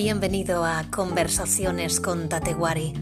Bienvenido 0.00 0.64
a 0.64 0.84
Conversaciones 0.92 1.98
con 1.98 2.28
Tatewari, 2.28 2.94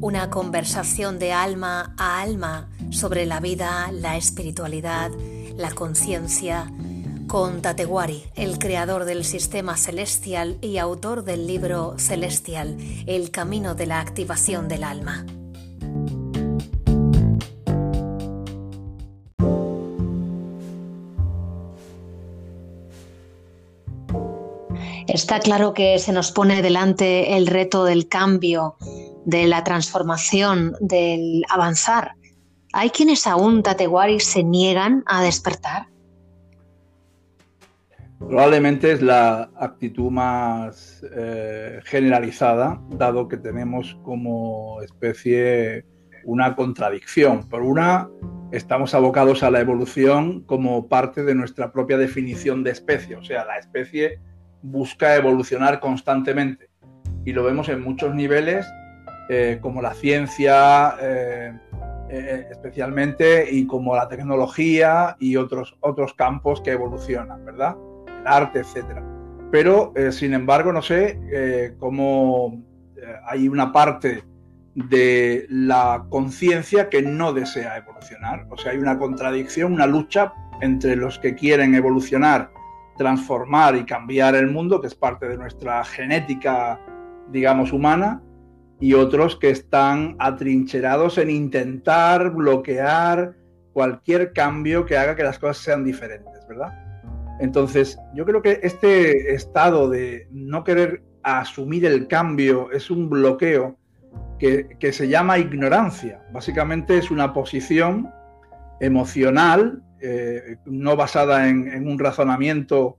una 0.00 0.30
conversación 0.30 1.18
de 1.18 1.32
alma 1.32 1.96
a 1.98 2.20
alma 2.20 2.70
sobre 2.90 3.26
la 3.26 3.40
vida, 3.40 3.90
la 3.90 4.16
espiritualidad, 4.16 5.10
la 5.56 5.72
conciencia, 5.72 6.70
con 7.26 7.60
Tatewari, 7.60 8.22
el 8.36 8.60
creador 8.60 9.04
del 9.04 9.24
sistema 9.24 9.76
celestial 9.76 10.58
y 10.60 10.78
autor 10.78 11.24
del 11.24 11.48
libro 11.48 11.96
Celestial, 11.98 12.76
El 13.08 13.32
camino 13.32 13.74
de 13.74 13.86
la 13.86 13.98
activación 13.98 14.68
del 14.68 14.84
alma. 14.84 15.26
Está 25.08 25.40
claro 25.40 25.72
que 25.72 25.98
se 25.98 26.12
nos 26.12 26.32
pone 26.32 26.60
delante 26.60 27.38
el 27.38 27.46
reto 27.46 27.86
del 27.86 28.08
cambio, 28.08 28.76
de 29.24 29.46
la 29.46 29.64
transformación, 29.64 30.74
del 30.80 31.44
avanzar. 31.48 32.12
¿Hay 32.74 32.90
quienes 32.90 33.26
aún, 33.26 33.62
Tatewari, 33.62 34.20
se 34.20 34.44
niegan 34.44 35.04
a 35.06 35.22
despertar? 35.22 35.86
Probablemente 38.18 38.92
es 38.92 39.00
la 39.00 39.50
actitud 39.56 40.10
más 40.10 41.02
eh, 41.16 41.80
generalizada, 41.84 42.78
dado 42.90 43.28
que 43.28 43.38
tenemos 43.38 43.96
como 44.02 44.82
especie 44.82 45.86
una 46.24 46.54
contradicción. 46.54 47.48
Por 47.48 47.62
una, 47.62 48.10
estamos 48.52 48.92
abocados 48.92 49.42
a 49.42 49.50
la 49.50 49.60
evolución 49.60 50.42
como 50.42 50.86
parte 50.86 51.22
de 51.22 51.34
nuestra 51.34 51.72
propia 51.72 51.96
definición 51.96 52.62
de 52.62 52.72
especie, 52.72 53.16
o 53.16 53.22
sea, 53.22 53.46
la 53.46 53.56
especie 53.56 54.20
busca 54.62 55.16
evolucionar 55.16 55.80
constantemente. 55.80 56.68
Y 57.24 57.32
lo 57.32 57.44
vemos 57.44 57.68
en 57.68 57.82
muchos 57.82 58.14
niveles, 58.14 58.66
eh, 59.28 59.58
como 59.60 59.82
la 59.82 59.94
ciencia 59.94 60.94
eh, 61.00 61.52
eh, 62.10 62.46
especialmente, 62.50 63.46
y 63.50 63.66
como 63.66 63.94
la 63.94 64.08
tecnología 64.08 65.16
y 65.18 65.36
otros, 65.36 65.76
otros 65.80 66.14
campos 66.14 66.60
que 66.60 66.72
evolucionan, 66.72 67.44
¿verdad? 67.44 67.76
El 68.06 68.26
arte, 68.26 68.60
etc. 68.60 69.00
Pero, 69.50 69.92
sin 70.10 70.34
embargo, 70.34 70.72
no 70.72 70.82
sé 70.82 71.74
cómo 71.78 72.62
hay 73.26 73.48
una 73.48 73.72
parte 73.72 74.24
de 74.74 75.46
la 75.48 76.04
conciencia 76.10 76.90
que 76.90 77.00
no 77.00 77.32
desea 77.32 77.78
evolucionar. 77.78 78.46
O 78.50 78.58
sea, 78.58 78.72
hay 78.72 78.78
una 78.78 78.98
contradicción, 78.98 79.72
una 79.72 79.86
lucha 79.86 80.34
entre 80.60 80.96
los 80.96 81.18
que 81.18 81.34
quieren 81.34 81.74
evolucionar 81.74 82.50
transformar 82.98 83.76
y 83.76 83.84
cambiar 83.84 84.34
el 84.34 84.48
mundo, 84.48 84.80
que 84.80 84.88
es 84.88 84.94
parte 84.94 85.26
de 85.28 85.38
nuestra 85.38 85.84
genética, 85.84 86.78
digamos, 87.30 87.72
humana, 87.72 88.22
y 88.80 88.94
otros 88.94 89.36
que 89.36 89.50
están 89.50 90.16
atrincherados 90.18 91.18
en 91.18 91.30
intentar 91.30 92.30
bloquear 92.30 93.34
cualquier 93.72 94.32
cambio 94.32 94.84
que 94.84 94.96
haga 94.96 95.16
que 95.16 95.22
las 95.22 95.38
cosas 95.38 95.58
sean 95.58 95.84
diferentes, 95.84 96.46
¿verdad? 96.48 96.72
Entonces, 97.40 97.98
yo 98.14 98.24
creo 98.24 98.42
que 98.42 98.60
este 98.62 99.34
estado 99.34 99.88
de 99.88 100.28
no 100.30 100.64
querer 100.64 101.02
asumir 101.22 101.86
el 101.86 102.08
cambio 102.08 102.70
es 102.72 102.90
un 102.90 103.08
bloqueo 103.08 103.76
que, 104.38 104.76
que 104.80 104.92
se 104.92 105.08
llama 105.08 105.38
ignorancia. 105.38 106.22
Básicamente 106.32 106.98
es 106.98 107.10
una 107.10 107.32
posición 107.32 108.10
emocional 108.80 109.82
eh, 110.00 110.56
no 110.66 110.94
basada 110.96 111.48
en, 111.48 111.86
un 111.86 111.98
razonamiento 111.98 112.98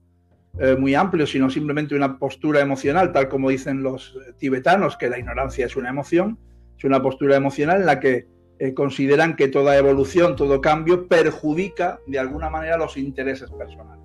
eh, 0.58 0.76
muy 0.76 0.94
amplio, 0.94 1.26
sino 1.26 1.48
simplemente 1.48 1.94
una 1.94 2.18
postura 2.18 2.60
emocional, 2.60 3.12
tal 3.12 3.28
como 3.28 3.48
dicen 3.48 3.82
los 3.82 4.18
tibetanos, 4.38 4.96
que 4.96 5.08
la 5.08 5.18
ignorancia 5.18 5.64
es 5.64 5.76
una 5.76 5.88
emoción, 5.88 6.38
es 6.76 6.84
una 6.84 7.00
postura 7.00 7.36
emocional 7.36 7.80
en 7.80 7.86
la 7.86 8.00
que 8.00 8.26
eh, 8.58 8.74
consideran 8.74 9.36
que 9.36 9.48
toda 9.48 9.78
evolución, 9.78 10.36
todo 10.36 10.60
cambio 10.60 11.08
perjudica 11.08 12.00
de 12.06 12.18
alguna 12.18 12.50
manera 12.50 12.76
los 12.76 12.98
intereses 12.98 13.50
personales. 13.50 14.04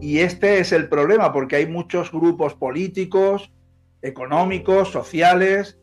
Y 0.00 0.18
este 0.18 0.58
es 0.58 0.72
el 0.72 0.88
problema, 0.88 1.32
porque 1.32 1.56
hay 1.56 1.66
muchos 1.66 2.10
grupos 2.10 2.54
políticos, 2.54 3.52
económicos, 4.02 4.90
sociales, 4.90 5.78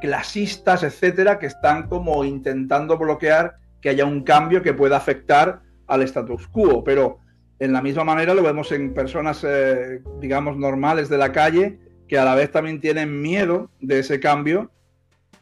clasistas, 0.00 0.82
etcétera, 0.82 1.38
que 1.38 1.46
están 1.46 1.88
como 1.88 2.24
intentando 2.24 2.98
bloquear 2.98 3.56
que 3.80 3.90
haya 3.90 4.04
un 4.04 4.22
cambio 4.22 4.62
que 4.62 4.74
pueda 4.74 4.96
afectar 4.96 5.62
al 5.86 6.02
status 6.02 6.48
quo. 6.48 6.82
Pero 6.84 7.20
en 7.58 7.72
la 7.72 7.82
misma 7.82 8.04
manera 8.04 8.34
lo 8.34 8.42
vemos 8.42 8.72
en 8.72 8.92
personas, 8.92 9.44
eh, 9.44 10.02
digamos, 10.20 10.56
normales 10.56 11.08
de 11.08 11.18
la 11.18 11.32
calle, 11.32 11.78
que 12.08 12.18
a 12.18 12.24
la 12.24 12.34
vez 12.34 12.50
también 12.50 12.80
tienen 12.80 13.20
miedo 13.20 13.70
de 13.80 14.00
ese 14.00 14.20
cambio, 14.20 14.70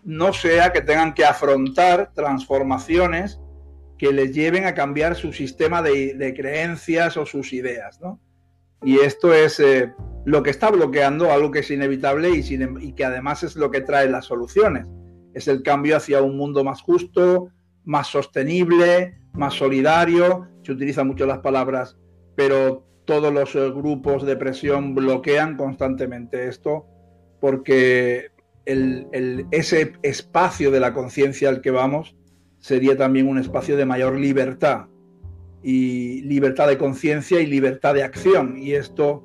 no 0.05 0.33
sea 0.33 0.73
que 0.73 0.81
tengan 0.81 1.15
que 1.15 1.25
afrontar 1.25 2.13
transformaciones 2.15 3.41
que 3.99 4.13
les 4.13 4.35
lleven 4.35 4.65
a 4.67 4.75
cambiar 4.75 5.17
su 5.17 5.33
sistema 5.33 5.83
de, 5.83 6.35
creencias 6.37 7.17
o 7.17 7.27
sus 7.27 7.53
ideas. 7.53 7.99
Y 8.83 8.99
esto 8.99 9.33
es 9.33 9.61
eh, 9.61 9.93
lo 10.25 10.43
que 10.43 10.51
está 10.51 10.71
bloqueando 10.71 11.33
algo 11.33 11.51
que 11.51 11.61
es 11.61 11.71
inevitable 11.71 12.31
y, 12.31 12.43
y 12.81 12.93
que 12.93 13.05
además 13.05 13.43
es 13.43 13.57
lo 13.57 13.71
que 13.71 13.81
trae 13.81 14.09
las 14.09 14.27
soluciones. 14.27 14.87
Es 15.33 15.49
el 15.49 15.63
cambio 15.63 15.97
hacia 15.97 16.23
un 16.23 16.37
mundo 16.37 16.65
más 16.65 16.83
justo, 16.83 17.49
más 17.85 18.09
sostenible, 18.09 19.19
más 19.33 19.55
solidario, 19.55 20.49
se 20.63 20.73
utilizan 20.73 21.07
mucho 21.07 21.27
las 21.27 21.39
palabras, 21.39 21.97
pero 22.35 22.87
todos 23.05 23.33
los 23.33 23.55
eh, 23.55 23.71
grupos 23.71 24.25
de 24.25 24.37
presión 24.37 24.95
bloquean 24.95 25.57
constantemente 25.57 26.49
esto 26.49 26.87
porque 27.41 28.29
ese 28.65 29.93
espacio 30.03 30.71
de 30.71 30.81
la 30.81 30.95
conciencia 30.95 31.51
al 31.51 31.61
que 31.61 31.71
vamos 31.71 32.17
sería 32.59 32.97
también 32.97 33.29
un 33.29 33.37
espacio 33.37 33.77
de 33.77 33.85
mayor 33.85 34.19
libertad 34.19 34.87
y 35.63 36.23
libertad 36.23 36.69
de 36.69 36.79
conciencia 36.79 37.41
y 37.41 37.47
libertad 37.47 37.93
de 37.93 38.03
acción. 38.03 38.57
Y 38.57 38.73
esto 38.73 39.23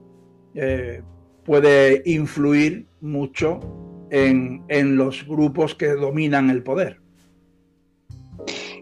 eh, 0.56 1.02
puede 1.46 2.02
influir 2.06 2.88
mucho 3.00 3.62
en 4.12 4.98
los 4.98 5.26
grupos 5.26 5.76
que 5.76 5.88
dominan 5.88 6.50
el 6.50 6.64
poder 6.64 7.00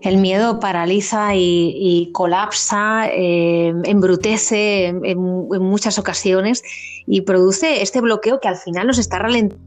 el 0.01 0.17
miedo 0.17 0.59
paraliza 0.59 1.35
y, 1.35 2.09
colapsa, 2.13 3.07
eh, 3.11 3.73
embrutece 3.85 4.87
en, 4.87 5.17
muchas 5.17 5.97
ocasiones 5.99 6.63
y 7.05 7.21
produce 7.21 7.81
este 7.81 8.01
bloqueo 8.01 8.39
que 8.39 8.47
al 8.47 8.57
final 8.57 8.87
nos 8.87 8.97
está 8.97 9.19
ralentizando. 9.19 9.65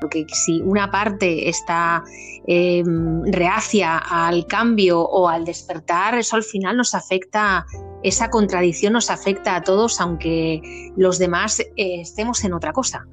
Porque 0.00 0.26
si 0.28 0.60
una 0.60 0.90
parte 0.90 1.48
está 1.48 2.04
em, 2.46 3.22
reacia 3.24 3.96
al 3.96 4.46
cambio 4.46 5.00
o 5.00 5.28
al 5.28 5.46
despertar, 5.46 6.14
eso 6.14 6.36
al 6.36 6.42
final 6.42 6.76
nos 6.76 6.94
afecta, 6.94 7.64
esa 8.02 8.28
contradicción 8.28 8.92
nos 8.92 9.08
afecta 9.08 9.56
a 9.56 9.62
todos, 9.62 10.00
aunque 10.00 10.60
los 10.96 11.18
demás 11.18 11.60
eh, 11.60 12.00
estemos 12.00 12.44
en 12.44 12.52
otra 12.52 12.72
cosa. 12.72 13.06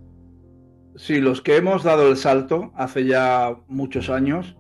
Sí, 0.97 1.21
los 1.21 1.41
que 1.41 1.55
hemos 1.55 1.83
dado 1.83 2.09
el 2.09 2.17
salto 2.17 2.71
hace 2.75 3.05
ya 3.05 3.55
muchos 3.67 4.09
años, 4.09 4.57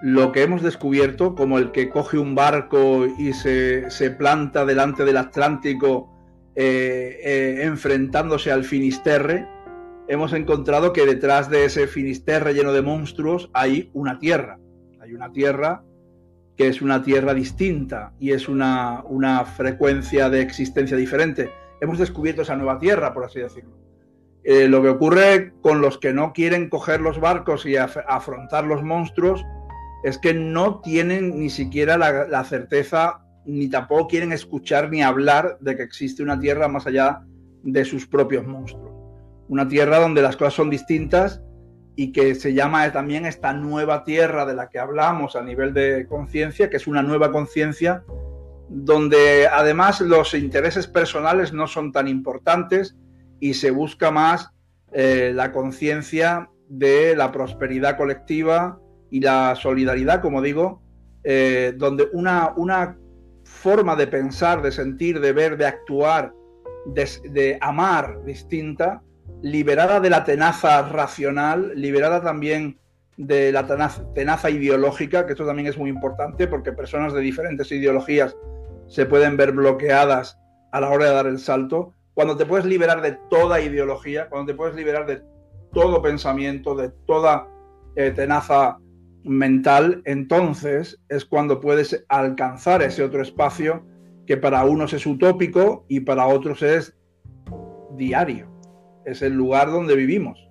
lo 0.00 0.32
que 0.32 0.42
hemos 0.42 0.62
descubierto, 0.62 1.34
como 1.34 1.58
el 1.58 1.72
que 1.72 1.88
coge 1.88 2.18
un 2.18 2.34
barco 2.34 3.06
y 3.18 3.32
se, 3.32 3.88
planta 4.16 4.64
delante 4.64 5.04
del 5.04 5.16
Atlántico 5.16 6.08
eh, 6.54 7.18
eh, 7.24 7.60
enfrentándose 7.62 8.52
al 8.52 8.64
Finisterre, 8.64 9.46
hemos 10.06 10.32
encontrado 10.32 10.92
que 10.92 11.04
detrás 11.04 11.50
de 11.50 11.64
ese 11.64 11.86
Finisterre 11.86 12.54
lleno 12.54 12.72
de 12.72 12.82
monstruos 12.82 13.50
hay 13.52 13.90
una 13.92 14.18
tierra. 14.18 14.58
Hay 15.00 15.14
una 15.14 15.32
tierra 15.32 15.82
que 16.56 16.68
es 16.68 16.82
una 16.82 17.02
tierra 17.02 17.34
distinta 17.34 18.12
y 18.18 18.32
es 18.32 18.48
una, 18.48 19.02
una 19.04 19.44
frecuencia 19.44 20.30
de 20.30 20.42
existencia 20.42 20.96
diferente. 20.96 21.50
Hemos 21.80 21.98
descubierto 21.98 22.42
esa 22.42 22.56
nueva 22.56 22.78
tierra, 22.78 23.12
por 23.12 23.24
así 23.24 23.40
decirlo. 23.40 23.76
Eh, 24.44 24.66
lo 24.68 24.80
que 24.82 24.88
ocurre 24.88 25.52
con 25.60 25.80
los 25.80 25.98
que 25.98 26.12
no 26.12 26.32
quieren 26.32 26.68
coger 26.68 27.00
los 27.00 27.20
barcos 27.20 27.66
y 27.66 27.76
afrontar 27.76 28.64
los 28.64 28.82
monstruos 28.82 29.44
es 30.02 30.18
que 30.18 30.34
no 30.34 30.80
tienen 30.80 31.38
ni 31.38 31.50
siquiera 31.50 31.96
la, 31.96 32.44
certeza, 32.44 33.20
ni 33.44 33.68
tampoco 33.68 34.08
quieren 34.08 34.32
escuchar 34.32 34.90
ni 34.90 35.02
hablar 35.02 35.58
de 35.60 35.76
que 35.76 35.82
existe 35.82 36.22
una 36.22 36.38
tierra 36.38 36.68
más 36.68 36.86
allá 36.86 37.22
de 37.62 37.84
sus 37.84 38.06
propios 38.06 38.46
monstruos. 38.46 38.92
Una 39.48 39.66
tierra 39.66 39.98
donde 39.98 40.22
las 40.22 40.36
cosas 40.36 40.54
son 40.54 40.70
distintas 40.70 41.42
y 41.96 42.12
que 42.12 42.34
se 42.34 42.54
llama 42.54 42.92
también 42.92 43.26
esta 43.26 43.52
nueva 43.52 44.04
tierra 44.04 44.46
de 44.46 44.54
la 44.54 44.68
que 44.68 44.78
hablamos 44.78 45.34
a 45.34 45.42
nivel 45.42 45.74
de 45.74 46.06
conciencia, 46.06 46.70
que 46.70 46.76
es 46.76 46.86
una 46.86 47.02
nueva 47.02 47.32
conciencia 47.32 48.04
donde 48.68 49.48
además 49.48 50.00
los 50.00 50.34
intereses 50.34 50.86
personales 50.86 51.52
no 51.52 51.66
son 51.66 51.90
tan 51.90 52.06
importantes 52.06 52.96
y 53.40 53.54
se 53.54 53.70
busca 53.70 54.10
más 54.10 54.50
eh, 54.92 55.32
la 55.34 55.52
conciencia 55.52 56.50
de 56.68 57.16
la 57.16 57.32
prosperidad 57.32 57.96
colectiva, 57.96 58.78
y 59.10 59.20
la 59.20 59.54
solidaridad, 59.54 60.20
como 60.20 60.42
digo, 60.42 60.82
eh, 61.24 61.74
donde 61.76 62.08
una, 62.12 62.52
una 62.56 62.98
forma 63.44 63.96
de 63.96 64.06
pensar, 64.06 64.62
de 64.62 64.72
sentir, 64.72 65.20
de 65.20 65.32
ver, 65.32 65.56
de 65.56 65.66
actuar 65.66 66.32
de, 66.86 67.58
amar 67.60 68.24
distinta, 68.24 69.02
liberada 69.42 70.00
de 70.00 70.10
la 70.10 70.24
tenaza 70.24 70.82
racional, 70.82 71.72
liberada 71.74 72.22
también 72.22 72.78
de 73.16 73.52
la 73.52 73.66
tenaza, 74.14 74.50
ideológica, 74.50 75.26
que 75.26 75.32
esto 75.32 75.46
también 75.46 75.68
es 75.68 75.76
muy 75.76 75.90
importante 75.90 76.46
porque 76.46 76.72
personas 76.72 77.12
de 77.12 77.20
diferentes 77.20 77.70
ideologías 77.72 78.36
se 78.86 79.06
pueden 79.06 79.36
ver 79.36 79.52
bloqueadas 79.52 80.38
a 80.72 80.80
la 80.80 80.90
hora 80.90 81.06
de 81.06 81.12
dar 81.12 81.26
el 81.26 81.38
salto. 81.38 81.92
Cuando 82.14 82.36
te 82.36 82.46
puedes 82.46 82.64
liberar 82.64 83.02
de 83.02 83.18
toda 83.28 83.60
ideología, 83.60 84.28
cuando 84.28 84.52
te 84.52 84.56
puedes 84.56 84.74
liberar 84.74 85.06
de 85.06 85.22
todo 85.72 86.00
pensamiento, 86.00 86.74
de 86.74 86.90
toda 87.06 87.48
eh, 87.96 88.12
tenaza 88.12 88.78
mental, 89.28 90.02
entonces 90.04 90.98
es 91.08 91.24
cuando 91.24 91.60
puedes 91.60 92.04
alcanzar 92.08 92.82
ese 92.82 93.02
otro 93.02 93.22
espacio 93.22 93.84
que 94.26 94.36
para 94.36 94.64
unos 94.64 94.92
es 94.92 95.06
utópico 95.06 95.84
y 95.88 96.00
para 96.00 96.26
otros 96.26 96.62
es 96.62 96.94
diario. 97.96 98.50
Es 99.04 99.22
el 99.22 99.34
lugar 99.34 99.70
donde 99.70 99.96
vivimos. 99.96 100.48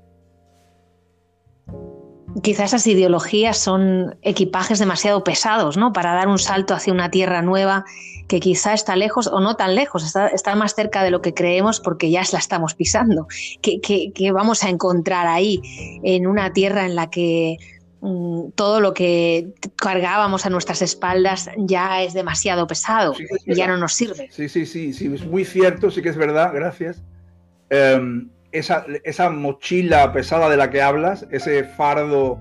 Quizás 2.42 2.68
esas 2.68 2.88
ideologías 2.88 3.58
son 3.58 4.18
equipajes 4.22 4.80
demasiado 4.80 5.24
pesados, 5.24 5.76
¿no? 5.76 5.92
Para 5.92 6.14
dar 6.14 6.28
un 6.28 6.38
salto 6.38 6.74
hacia 6.74 6.94
una 6.94 7.10
tierra 7.10 7.42
nueva 7.42 7.84
que 8.28 8.40
quizá 8.40 8.74
está 8.74 8.96
lejos 8.96 9.28
o 9.28 9.40
no 9.40 9.56
tan 9.56 9.76
lejos, 9.76 10.04
está, 10.34 10.56
más 10.56 10.76
cerca 10.76 11.04
de 11.04 11.12
lo 11.12 11.22
que 11.22 11.34
creemos 11.34 11.80
porque 11.80 12.12
ya 12.12 12.22
la 12.32 12.40
estamos 12.40 12.76
pisando. 12.76 13.28
¿Qué 13.62 14.32
vamos 14.34 14.64
a 14.64 14.70
encontrar 14.70 15.28
ahí 15.28 15.62
en 16.04 16.28
una 16.28 16.52
tierra 16.54 16.86
en 16.86 16.96
la 16.96 17.10
que 17.10 17.58
todo 18.56 18.80
lo 18.80 18.94
que 18.94 19.54
cargábamos 19.76 20.46
a 20.46 20.50
nuestras 20.50 20.82
espaldas 20.82 21.50
ya 21.58 22.04
es 22.04 22.14
demasiado 22.14 22.68
pesado 22.68 23.14
y 23.46 23.56
ya 23.56 23.68
no 23.68 23.78
nos 23.78 23.94
sirve. 23.94 24.30
Sí, 24.32 24.50
sí, 24.50 24.66
sí, 24.66 24.94
sí, 24.94 25.12
es 25.14 25.26
muy 25.26 25.46
cierto, 25.46 25.90
sí 25.90 26.02
que 26.02 26.10
es 26.10 26.18
verdad, 26.18 26.52
gracias. 26.54 27.02
Em, 27.70 28.30
esa, 28.52 28.86
esa, 29.04 29.30
mochila 29.30 30.14
pesada 30.14 30.50
de 30.50 30.58
la 30.58 30.70
que 30.70 30.82
hablas, 30.82 31.28
ese 31.32 31.64
fardo 31.64 32.40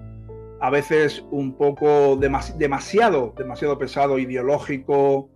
a 0.61 0.71
veces 0.71 1.25
un 1.31 1.57
poco 1.57 2.17
demasiado, 2.17 3.35
demasiado 3.37 3.79
pesado, 3.79 4.19
ideológico, 4.19 5.31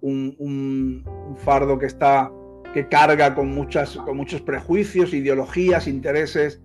un, 0.00 0.34
un, 0.38 1.36
fardo 1.44 1.78
que 1.78 1.86
está 1.86 2.30
que 2.74 2.88
carga 2.88 3.34
con, 3.34 3.48
muchas, 3.48 3.96
con 3.96 4.16
muchos 4.16 4.40
prejuicios, 4.42 5.14
ideologías, 5.14 5.86
intereses 5.86 6.60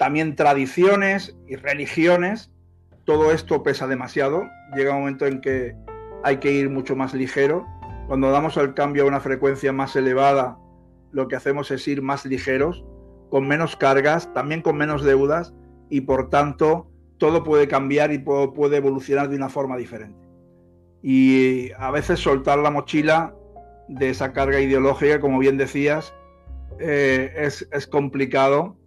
también 0.00 0.34
tradiciones 0.34 1.36
y 1.46 1.56
religiones, 1.56 2.50
todo 3.04 3.32
esto 3.32 3.62
pesa 3.62 3.86
demasiado. 3.86 4.48
Llega 4.74 4.92
un 4.92 5.00
momento 5.00 5.26
en 5.26 5.42
que 5.42 5.76
hay 6.24 6.38
que 6.38 6.50
ir 6.50 6.70
mucho 6.70 6.96
más 6.96 7.12
ligero. 7.12 7.66
Cuando 8.08 8.30
damos 8.30 8.56
el 8.56 8.72
cambio 8.72 9.02
a 9.02 9.06
una 9.06 9.20
frecuencia 9.20 9.74
más 9.74 9.94
elevada, 9.96 10.56
lo 11.12 11.28
que 11.28 11.36
hacemos 11.36 11.70
es 11.70 11.86
ir 11.86 12.00
más 12.00 12.24
ligeros, 12.24 12.82
con 13.28 13.46
menos 13.46 13.76
cargas, 13.76 14.32
también 14.32 14.62
con 14.62 14.78
menos 14.78 15.04
deudas 15.04 15.52
y 15.90 16.00
por 16.00 16.30
tanto 16.30 16.90
todo 17.18 17.44
puede 17.44 17.68
cambiar 17.68 18.10
y 18.10 18.18
puede 18.20 18.78
evolucionar 18.78 19.28
de 19.28 19.36
una 19.36 19.50
forma 19.50 19.76
diferente. 19.76 20.18
Y 21.02 21.72
a 21.72 21.90
veces 21.90 22.20
soltar 22.20 22.58
la 22.60 22.70
mochila 22.70 23.34
de 23.88 24.08
esa 24.08 24.32
carga 24.32 24.60
ideológica, 24.60 25.20
como 25.20 25.38
bien 25.38 25.58
decías, 25.58 26.14
eh, 26.78 27.34
es, 27.36 27.68
es 27.70 27.86
complicado 27.86 28.79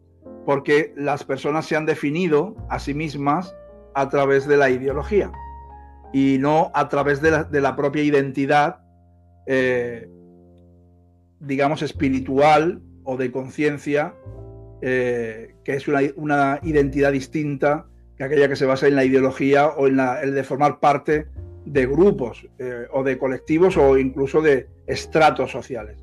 porque 0.45 0.93
las 0.95 1.23
personas 1.23 1.65
se 1.65 1.75
han 1.75 1.85
definido 1.85 2.55
a 2.69 2.79
sí 2.79 2.93
mismas 2.93 3.55
a 3.95 4.09
través 4.09 4.47
de 4.47 4.57
la 4.57 4.69
ideología 4.69 5.31
y 6.11 6.37
no 6.39 6.71
a 6.75 6.89
través 6.89 7.21
de 7.21 7.61
la, 7.61 7.75
propia 7.75 8.03
identidad, 8.03 8.81
eh, 9.47 10.07
digamos, 11.39 11.81
espiritual 11.81 12.81
o 13.03 13.17
de 13.17 13.31
conciencia, 13.31 14.13
eh, 14.81 15.55
que 15.63 15.73
es 15.73 15.87
una, 15.87 16.59
identidad 16.61 17.11
distinta 17.11 17.87
que 18.15 18.23
aquella 18.23 18.47
que 18.47 18.55
se 18.55 18.65
basa 18.65 18.87
en 18.87 18.95
la 18.95 19.05
ideología 19.05 19.69
o 19.69 19.87
en 19.87 19.99
el 19.99 20.35
de 20.35 20.43
formar 20.43 20.79
parte 20.79 21.27
de 21.65 21.85
grupos 21.87 22.47
eh, 22.59 22.85
o 22.91 23.03
de 23.03 23.17
colectivos 23.17 23.75
o 23.77 23.97
incluso 23.97 24.41
de 24.41 24.67
estratos 24.85 25.51
sociales. 25.51 25.97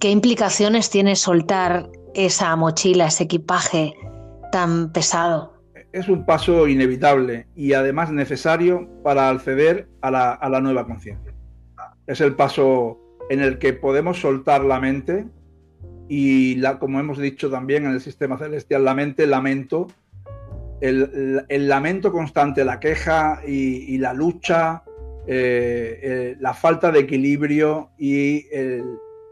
¿Qué 0.00 0.10
implicaciones 0.10 0.88
tiene 0.88 1.14
soltar 1.14 1.90
esa 2.14 2.56
mochila, 2.56 3.06
ese 3.06 3.24
equipaje 3.24 3.92
tan 4.50 4.90
pesado? 4.92 5.52
Es 5.92 6.08
un 6.08 6.24
paso 6.24 6.66
inevitable 6.66 7.46
y 7.54 7.74
además 7.74 8.10
necesario 8.10 8.88
para 9.02 9.28
acceder 9.28 9.88
a 10.00 10.10
la, 10.10 10.60
nueva 10.60 10.86
conciencia. 10.86 11.34
Es 12.06 12.20
el 12.22 12.34
paso 12.34 12.98
en 13.28 13.40
el 13.40 13.58
que 13.58 13.74
podemos 13.74 14.20
soltar 14.20 14.64
la 14.64 14.80
mente 14.80 15.26
y, 16.08 16.60
como 16.80 16.98
hemos 16.98 17.18
dicho 17.18 17.50
también 17.50 17.84
en 17.84 17.92
el 17.92 18.00
sistema 18.00 18.38
celestial, 18.38 18.84
la 18.84 18.94
mente, 18.94 19.26
lamento, 19.26 19.88
el, 20.80 21.68
lamento 21.68 22.10
constante, 22.10 22.64
la 22.64 22.80
queja 22.80 23.40
y, 23.46 23.98
la 23.98 24.14
lucha, 24.14 24.82
eh, 25.26 26.00
eh, 26.02 26.36
la 26.40 26.54
falta 26.54 26.90
de 26.90 27.00
equilibrio 27.00 27.90
y 27.98 28.46
el, 28.50 28.84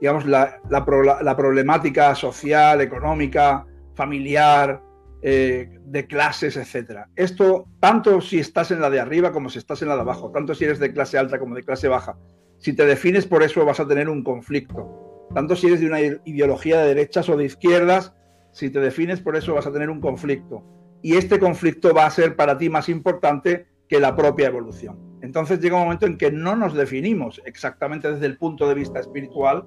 digamos, 0.02 0.26
la, 0.26 1.37
problemática 1.37 2.16
social, 2.16 2.81
económica, 2.81 3.64
familiar, 3.94 4.82
eh, 5.22 5.78
de 5.87 6.06
clases, 6.08 6.56
etc. 6.56 7.02
Esto, 7.14 7.69
tanto 7.78 8.20
si 8.20 8.40
estás 8.40 8.72
en 8.72 8.81
la 8.81 8.90
de 8.90 8.99
arriba 8.99 9.31
como 9.31 9.49
si 9.49 9.58
estás 9.58 9.81
en 9.81 9.87
la 9.87 9.94
de 9.94 10.00
abajo, 10.00 10.32
tanto 10.32 10.56
si 10.56 10.64
eres 10.64 10.81
de 10.81 10.93
clase 10.93 11.19
alta 11.19 11.38
como 11.38 11.54
de 11.54 11.62
clase 11.62 11.87
baja, 11.87 12.19
si 12.58 12.72
te 12.72 12.84
defines 12.84 13.26
por 13.26 13.44
eso 13.44 13.64
vas 13.64 13.78
a 13.78 13.87
tener 13.87 14.08
un 14.08 14.25
conflicto. 14.25 15.28
Tanto 15.32 15.54
si 15.54 15.69
eres 15.69 15.78
de 15.78 15.87
una 15.87 16.00
ideología 16.00 16.81
de 16.81 16.88
derechas 16.88 17.28
o 17.28 17.37
de 17.37 17.44
izquierdas, 17.44 18.12
si 18.50 18.70
te 18.70 18.81
defines 18.81 19.20
por 19.20 19.37
eso 19.37 19.54
vas 19.54 19.69
a 19.69 19.72
tener 19.72 19.88
un 19.88 20.00
conflicto. 20.00 20.64
Y 21.00 21.14
este 21.14 21.38
conflicto 21.38 21.94
va 21.94 22.06
a 22.06 22.10
ser 22.10 22.34
para 22.34 22.58
ti 22.58 22.69
más 22.69 22.88
importante 22.88 23.69
que 23.88 24.00
la 24.00 24.16
propia 24.16 24.49
evolución. 24.49 24.99
Entonces 25.22 25.60
llega 25.60 25.76
un 25.76 25.84
momento 25.84 26.06
en 26.06 26.19
que 26.19 26.32
no 26.32 26.56
nos 26.56 26.75
definimos 26.75 27.40
exactamente 27.44 28.12
desde 28.12 28.26
el 28.26 28.37
punto 28.37 28.69
de 28.69 28.75
vista 28.75 28.99
espiritual, 28.99 29.64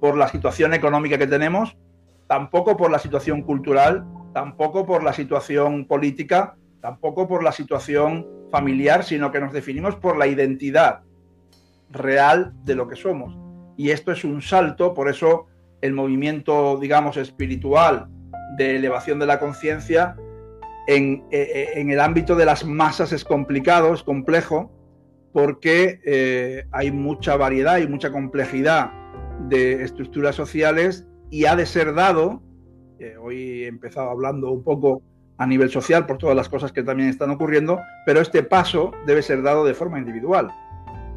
por 0.00 0.16
la 0.16 0.28
situación 0.28 0.74
económica 0.74 1.18
que 1.18 1.26
tenemos, 1.26 1.76
tampoco 2.26 2.76
por 2.76 2.90
la 2.90 2.98
situación 2.98 3.42
cultural, 3.42 4.04
tampoco 4.32 4.84
por 4.84 5.02
la 5.02 5.12
situación 5.12 5.86
política, 5.86 6.56
tampoco 6.80 7.26
por 7.26 7.42
la 7.42 7.52
situación 7.52 8.26
familiar, 8.50 9.04
sino 9.04 9.32
que 9.32 9.40
nos 9.40 9.52
definimos 9.52 9.96
por 9.96 10.16
la 10.16 10.26
identidad 10.26 11.00
real 11.90 12.52
de 12.64 12.74
lo 12.74 12.88
que 12.88 12.96
somos. 12.96 13.36
Y 13.76 13.90
esto 13.90 14.12
es 14.12 14.24
un 14.24 14.42
salto, 14.42 14.94
por 14.94 15.08
eso 15.08 15.46
el 15.80 15.92
movimiento, 15.92 16.78
digamos, 16.78 17.16
espiritual 17.16 18.08
de 18.56 18.76
elevación 18.76 19.18
de 19.18 19.26
la 19.26 19.38
conciencia 19.38 20.16
en, 20.86 21.24
eh, 21.30 21.72
eh, 21.76 21.82
el 21.90 22.00
ámbito 22.00 22.36
de 22.36 22.46
las 22.46 22.64
masas 22.64 23.12
es 23.12 23.24
complicado, 23.24 23.92
es 23.92 24.02
complejo, 24.02 24.72
porque 25.32 26.00
eh, 26.06 26.64
hay 26.72 26.90
mucha 26.90 27.36
variedad 27.36 27.78
y 27.78 27.86
mucha 27.86 28.10
complejidad 28.10 28.90
de 29.48 29.82
estructuras 29.82 30.34
sociales 30.34 31.06
y 31.30 31.44
ha 31.44 31.56
de 31.56 31.66
ser 31.66 31.94
dado, 31.94 32.42
hoy 33.20 33.64
he 33.64 33.66
empezado 33.66 34.10
hablando 34.10 34.50
un 34.50 34.64
poco 34.64 35.02
a 35.38 35.46
nivel 35.46 35.70
social 35.70 36.06
por 36.06 36.18
todas 36.18 36.36
las 36.36 36.48
cosas 36.48 36.72
que 36.72 36.82
también 36.82 37.08
están 37.08 37.30
ocurriendo, 37.30 37.80
pero 38.04 38.20
este 38.20 38.42
paso 38.42 38.92
debe 39.06 39.22
ser 39.22 39.42
dado 39.42 39.64
de 39.64 39.74
forma 39.74 39.98
individual. 39.98 40.50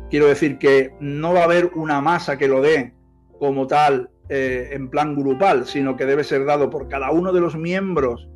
Quiero 0.09 0.27
decir 0.27 0.57
que 0.57 0.93
no 0.99 1.33
va 1.33 1.41
a 1.41 1.45
haber 1.45 1.71
una 1.75 2.01
masa 2.01 2.37
que 2.37 2.47
lo 2.47 2.61
dé 2.61 2.93
como 3.39 3.67
tal 3.67 4.09
eh, 4.27 4.69
en 4.73 4.89
plan 4.89 5.15
grupal, 5.15 5.65
sino 5.65 5.95
que 5.95 6.05
debe 6.05 6.23
ser 6.23 6.45
dado 6.45 6.69
por 6.69 6.87
cada 6.87 7.11
uno 7.11 7.31
de 7.31 7.41
los 7.41 7.55
miembros 7.55 8.27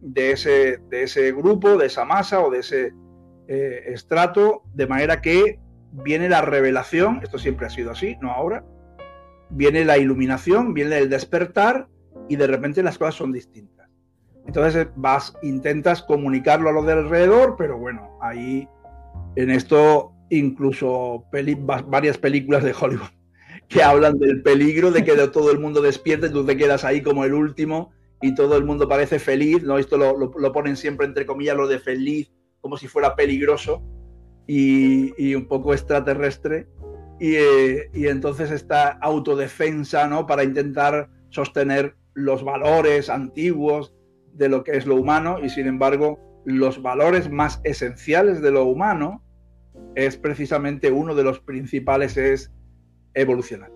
de 0.00 0.32
ese, 0.32 0.78
de 0.88 1.02
ese 1.04 1.32
grupo, 1.32 1.76
de 1.76 1.86
esa 1.86 2.04
masa 2.04 2.40
o 2.40 2.50
de 2.50 2.60
ese 2.60 2.92
eh, 3.48 3.84
estrato, 3.88 4.62
de 4.74 4.86
manera 4.86 5.20
que 5.20 5.58
viene 5.92 6.28
la 6.28 6.42
revelación, 6.42 7.20
esto 7.22 7.38
siempre 7.38 7.66
ha 7.66 7.70
sido 7.70 7.90
así, 7.90 8.16
no 8.20 8.30
ahora, 8.30 8.64
viene 9.50 9.84
la 9.84 9.98
iluminación, 9.98 10.74
viene 10.74 10.98
el 10.98 11.08
despertar 11.08 11.88
y 12.28 12.36
de 12.36 12.46
repente 12.46 12.82
las 12.82 12.98
cosas 12.98 13.14
son 13.14 13.32
distintas. 13.32 13.88
Entonces 14.46 14.88
vas, 14.96 15.34
intentas 15.42 16.02
comunicarlo 16.02 16.68
a 16.68 16.72
lo 16.72 16.82
de 16.82 16.92
alrededor, 16.92 17.56
pero 17.56 17.78
bueno, 17.78 18.18
ahí 18.20 18.68
en 19.36 19.50
esto 19.50 20.12
incluso 20.30 21.24
varias 21.86 22.18
películas 22.18 22.62
de 22.64 22.74
Hollywood 22.78 23.08
que 23.68 23.82
hablan 23.82 24.18
del 24.18 24.42
peligro 24.42 24.90
de 24.90 25.04
que 25.04 25.14
todo 25.28 25.50
el 25.50 25.58
mundo 25.58 25.80
despierte, 25.80 26.28
tú 26.28 26.44
te 26.44 26.56
quedas 26.56 26.84
ahí 26.84 27.02
como 27.02 27.24
el 27.24 27.34
último 27.34 27.92
y 28.20 28.34
todo 28.34 28.56
el 28.56 28.64
mundo 28.64 28.88
parece 28.88 29.18
feliz, 29.18 29.62
¿no? 29.62 29.78
Esto 29.78 29.96
lo, 29.96 30.16
lo, 30.16 30.52
ponen 30.52 30.76
siempre 30.76 31.06
entre 31.06 31.26
comillas 31.26 31.56
lo 31.56 31.66
de 31.66 31.78
feliz, 31.78 32.32
como 32.60 32.76
si 32.76 32.88
fuera 32.88 33.14
peligroso 33.16 33.82
y, 34.46 35.12
y 35.22 35.34
un 35.34 35.46
poco 35.46 35.74
extraterrestre. 35.74 36.68
Eh, 37.26 37.88
y, 37.94 38.08
entonces 38.08 38.50
esta 38.50 38.90
autodefensa, 39.00 40.06
¿no? 40.06 40.26
Para 40.26 40.44
intentar 40.44 41.08
sostener 41.30 41.96
los 42.12 42.44
valores 42.44 43.08
antiguos 43.08 43.94
de 44.34 44.50
lo 44.50 44.62
que 44.62 44.72
es 44.76 44.84
lo 44.84 44.96
humano 44.96 45.38
y 45.42 45.48
sin 45.48 45.66
embargo 45.66 46.18
los 46.44 46.82
valores 46.82 47.30
más 47.30 47.60
esenciales 47.64 48.42
de 48.42 48.50
lo 48.50 48.64
humano 48.64 49.22
es 49.94 50.18
precisamente 50.18 50.90
uno 50.90 51.14
de 51.14 51.22
los 51.24 51.40
principales 51.40 52.18
es 52.18 52.52
evolucionar. 53.14 53.72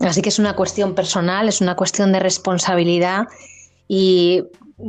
Así 0.00 0.22
que 0.22 0.30
es 0.30 0.40
una 0.40 0.56
cuestión 0.56 0.96
personal, 0.96 1.48
es 1.48 1.60
una 1.60 1.76
cuestión 1.76 2.10
de 2.10 2.18
responsabilidad 2.18 3.28
y 3.86 4.44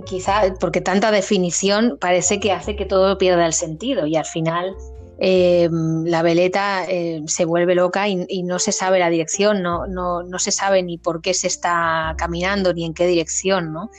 quizá 0.05 0.53
porque 0.59 0.81
tanta 0.81 1.11
definición 1.11 1.97
parece 2.01 2.39
que 2.39 2.51
hace 2.51 2.75
que 2.75 2.85
todo 2.85 3.19
pierda 3.19 3.45
el 3.45 3.53
sentido 3.53 4.07
y 4.07 4.15
al 4.15 4.25
final 4.25 4.75
eh, 5.23 5.69
la 5.71 6.23
veleta 6.23 6.83
eh, 6.89 7.21
se 7.27 7.45
vuelve 7.45 7.75
loca 7.75 8.09
y, 8.09 8.41
no 8.41 8.57
se 8.57 8.71
sabe 8.71 8.97
la 8.97 9.11
dirección, 9.11 9.61
no, 9.61 9.85
no, 9.85 10.23
no, 10.23 10.39
se 10.39 10.51
sabe 10.51 10.81
ni 10.81 10.97
por 10.97 11.21
qué 11.21 11.35
se 11.35 11.45
está 11.45 12.15
caminando 12.17 12.73
ni 12.73 12.85
en 12.85 12.95
qué 12.95 13.05
dirección. 13.05 13.71
¿no? 13.71 13.91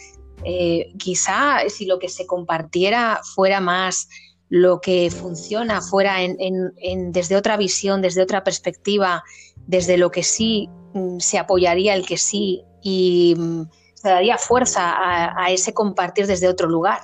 Eh, 0.45 0.93
quizá 0.99 1.61
si 1.69 1.87
lo 1.87 2.01
que 2.01 2.09
se 2.09 2.27
compartiera 2.27 3.21
fuera 3.37 3.61
más 3.61 4.09
lo 4.49 4.81
que 4.81 5.13
funciona, 5.13 5.81
fuera 5.81 6.23
en, 6.23 7.13
desde 7.13 7.37
otra 7.37 7.57
visión, 7.57 8.03
desde 8.03 8.21
otra 8.21 8.43
perspectiva, 8.43 9.23
desde 9.69 9.99
lo 9.99 10.11
que 10.11 10.25
sí 10.25 10.69
mm, 10.93 11.21
se 11.21 11.39
apoyaría 11.39 11.95
el 11.95 12.05
que 12.05 12.19
sí 12.19 12.65
y 12.83 13.37
mm, 13.39 13.63
se 13.95 14.09
daría 14.09 14.39
fuerza 14.39 14.93
a, 15.41 15.53
ese 15.53 15.73
compartir 15.73 16.27
desde 16.27 16.49
otro 16.49 16.69
lugar. 16.69 17.03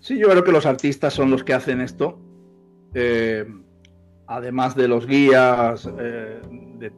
Sí, 0.00 0.18
yo 0.18 0.28
creo 0.28 0.44
que 0.44 0.52
los 0.52 0.66
artistas 0.66 1.14
son 1.14 1.30
los 1.30 1.42
que 1.42 1.54
hacen 1.54 1.80
esto. 1.80 2.20
Eh, 2.98 3.44
además 4.26 4.74
de 4.74 4.88
los 4.88 5.06
guías 5.06 5.86
eh, 5.98 6.40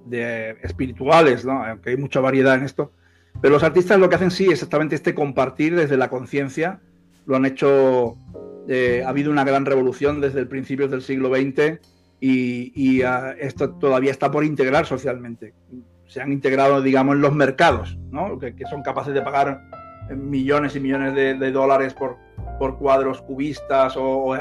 de, 0.07 0.57
espirituales, 0.63 1.45
¿no? 1.45 1.65
aunque 1.65 1.91
hay 1.91 1.97
mucha 1.97 2.21
variedad 2.21 2.55
en 2.55 2.63
esto, 2.63 2.93
pero 3.41 3.55
los 3.55 3.65
artistas 3.65 3.99
lo 3.99 4.09
que 4.09 4.15
hacen 4.15 4.31
sí 4.31 4.47
exactamente 4.47 4.95
este 4.95 5.13
compartir 5.13 5.75
desde 5.75 5.97
la 5.97 6.09
conciencia, 6.09 6.79
lo 7.27 7.35
han 7.35 7.47
hecho, 7.47 8.17
eh, 8.69 9.03
ha 9.05 9.09
habido 9.09 9.33
una 9.33 9.43
gran 9.43 9.67
revolución 9.67 10.21
desde 10.21 10.39
el 10.39 10.47
principio 10.47 10.87
del 10.87 11.03
siglo 11.03 11.35
XX 11.35 11.81
y, 12.21 13.03
ah, 13.03 13.35
esto 13.37 13.71
todavía 13.71 14.13
está 14.13 14.31
por 14.31 14.45
integrar 14.45 14.87
socialmente. 14.87 15.53
Se 16.07 16.23
han 16.23 16.31
integrado, 16.31 16.81
digamos, 16.81 17.17
en 17.17 17.23
los 17.23 17.35
mercados, 17.35 17.99
¿no? 18.13 18.39
que, 18.39 18.55
son 18.71 18.83
capaces 18.83 19.15
de 19.15 19.23
pagar 19.23 19.63
millones 20.17 20.77
y 20.77 20.81
millones 20.81 21.15
de, 21.17 21.51
dólares 21.51 21.93
por, 21.93 22.19
por, 22.59 22.79
cuadros 22.79 23.23
cubistas 23.23 23.95
o, 23.97 24.35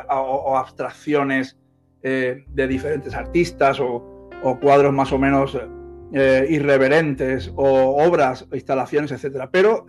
abstracciones 0.55 1.57
eh, 2.03 2.45
de 2.47 2.67
diferentes 2.67 3.13
artistas 3.13 3.79
o, 3.79 4.03
cuadros 4.61 4.93
más 4.93 5.11
o 5.11 5.17
menos 5.17 5.57
eh, 6.13 6.45
irreverentes 6.49 7.51
o 7.55 8.03
obras, 8.03 8.47
instalaciones, 8.53 9.11
etcétera. 9.11 9.49
Pero 9.51 9.85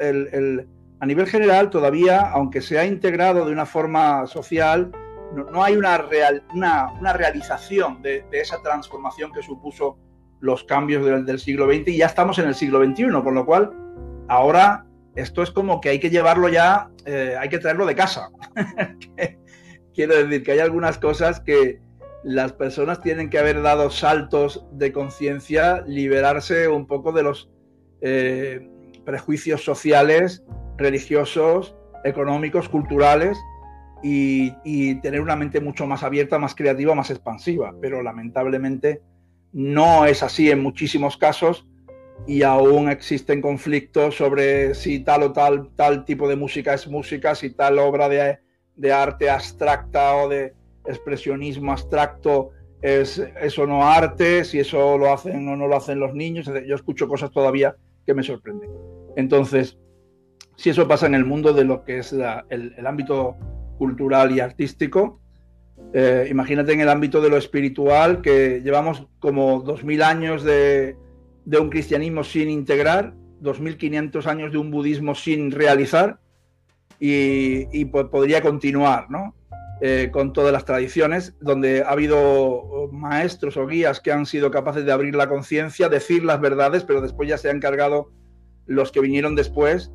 a 1.00 1.06
nivel 1.06 1.26
general, 1.26 1.70
todavía, 1.70 2.30
aunque 2.30 2.60
se 2.60 2.78
ha 2.78 2.84
integrado 2.84 3.44
de 3.44 3.52
una 3.52 3.66
forma 3.66 4.26
social, 4.26 4.90
no, 5.34 5.62
hay 5.62 5.76
una, 5.76 5.98
real, 5.98 6.42
una, 6.54 7.12
realización 7.12 8.02
de, 8.02 8.24
esa 8.32 8.60
transformación 8.62 9.32
que 9.32 9.42
supuso 9.42 9.98
los 10.40 10.64
cambios 10.64 11.04
del, 11.26 11.38
siglo 11.38 11.66
XX 11.66 11.88
y 11.88 11.96
ya 11.98 12.06
estamos 12.06 12.38
en 12.38 12.48
el 12.48 12.54
siglo 12.54 12.84
XXI, 12.84 13.10
con 13.22 13.34
lo 13.34 13.44
cual 13.44 13.72
ahora 14.28 14.86
esto 15.20 15.42
es 15.42 15.50
como 15.50 15.80
que 15.80 15.90
hay 15.90 16.00
que 16.00 16.10
llevarlo 16.10 16.48
ya, 16.48 16.90
eh, 17.04 17.34
hay 17.38 17.48
que 17.48 17.58
traerlo 17.58 17.86
de 17.86 17.94
casa. 17.94 18.30
Quiero 19.94 20.14
decir 20.14 20.42
que 20.44 20.52
hay 20.52 20.60
algunas 20.60 20.98
cosas 20.98 21.40
que, 21.40 21.80
las 22.24 22.52
personas 22.52 23.00
tienen 23.00 23.30
que 23.30 23.38
haber 23.38 23.62
dado 23.62 23.90
saltos 23.90 24.66
de 24.72 24.92
conciencia, 24.92 25.82
liberarse 25.86 26.68
un 26.68 26.86
poco 26.86 27.12
de 27.12 27.22
los 27.22 27.48
eh, 28.00 28.68
prejuicios 29.04 29.64
sociales, 29.64 30.44
religiosos, 30.76 31.76
económicos, 32.04 32.68
culturales 32.68 33.38
y, 34.02 34.50
tener 35.00 35.20
una 35.20 35.36
mente 35.36 35.60
mucho 35.60 35.86
más 35.86 36.02
abierta, 36.02 36.38
más 36.38 36.54
creativa, 36.54 36.94
más 36.94 37.10
expansiva. 37.10 37.74
Pero 37.80 38.02
lamentablemente 38.02 39.00
no 39.52 40.04
es 40.04 40.22
así 40.22 40.50
en 40.50 40.62
muchísimos 40.62 41.16
casos 41.16 41.66
y 42.26 42.42
aún 42.42 42.90
existen 42.90 43.40
conflictos 43.40 44.16
sobre 44.16 44.74
si 44.74 45.00
tal 45.00 45.22
o 45.22 45.32
tal, 45.32 45.70
tal 45.74 46.04
tipo 46.04 46.28
de 46.28 46.36
música 46.36 46.74
es 46.74 46.86
música, 46.86 47.34
si 47.34 47.50
tal 47.50 47.78
obra 47.78 48.08
de, 48.08 48.38
de 48.76 48.92
arte 48.92 49.30
abstracta 49.30 50.16
o 50.16 50.28
de 50.28 50.54
expresionismo 50.86 51.72
abstracto 51.72 52.50
es 52.80 53.18
eso 53.40 53.66
no 53.66 53.84
arte, 53.84 54.44
si 54.44 54.60
eso 54.60 54.96
lo 54.98 55.12
hacen 55.12 55.48
o 55.48 55.56
no 55.56 55.66
lo 55.66 55.76
hacen 55.76 55.98
los 55.98 56.14
niños. 56.14 56.50
Yo 56.66 56.74
escucho 56.74 57.08
cosas 57.08 57.30
todavía 57.30 57.76
que 58.06 58.14
me 58.14 58.22
sorprenden. 58.22 58.70
Entonces, 59.16 59.78
si 60.56 60.70
eso 60.70 60.86
pasa 60.86 61.06
en 61.06 61.14
el 61.14 61.24
mundo 61.24 61.52
de 61.52 61.64
lo 61.64 61.84
que 61.84 61.98
es 61.98 62.12
el, 62.12 62.86
ámbito 62.86 63.36
cultural 63.78 64.30
y 64.32 64.40
artístico, 64.40 65.20
eh, 65.92 66.28
imagínate 66.30 66.72
en 66.72 66.80
el 66.80 66.88
ámbito 66.88 67.20
de 67.20 67.30
lo 67.30 67.36
espiritual, 67.36 68.20
que 68.22 68.60
llevamos 68.62 69.06
como 69.18 69.64
2.000 69.64 70.02
años 70.02 70.44
de, 70.44 70.96
un 71.56 71.70
cristianismo 71.70 72.24
sin 72.24 72.50
integrar, 72.50 73.14
2.500 73.42 74.26
años 74.26 74.52
de 74.52 74.58
un 74.58 74.70
budismo 74.70 75.14
sin 75.14 75.50
realizar, 75.50 76.20
y, 77.00 77.84
podría 77.84 78.42
continuar, 78.42 79.10
¿no? 79.10 79.34
Eh, 79.80 80.10
con 80.12 80.32
todas 80.32 80.52
las 80.52 80.64
tradiciones, 80.64 81.36
donde 81.40 81.82
ha 81.82 81.90
habido 81.90 82.88
maestros 82.90 83.56
o 83.56 83.66
guías 83.66 84.00
que 84.00 84.10
han 84.10 84.26
sido 84.26 84.50
capaces 84.50 84.84
de 84.84 84.90
abrir 84.90 85.14
la 85.14 85.28
conciencia, 85.28 85.88
decir 85.88 86.24
las 86.24 86.40
verdades, 86.40 86.82
pero 86.82 87.00
después 87.00 87.28
ya 87.28 87.38
se 87.38 87.48
han 87.48 87.60
cargado 87.60 88.10
los 88.66 88.90
que 88.90 89.00
vinieron 89.00 89.36
después, 89.36 89.92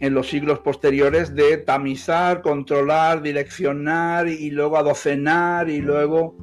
en 0.00 0.12
los 0.12 0.28
siglos 0.28 0.58
posteriores, 0.58 1.34
de 1.34 1.56
tamizar, 1.56 2.42
controlar, 2.42 3.22
direccionar 3.22 4.28
y 4.28 4.50
luego 4.50 4.76
adocenar 4.76 5.70
y 5.70 5.80
luego 5.80 6.36